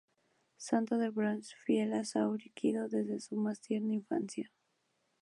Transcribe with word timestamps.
Santo 0.57 0.97
de 0.97 1.09
Bronce, 1.11 1.53
fiel 1.63 1.93
a 1.93 2.03
Saori 2.03 2.49
Kido 2.55 2.89
desde 2.89 3.19
su 3.19 3.35
más 3.37 3.61
tierna 3.61 3.93
infancia. 3.93 4.51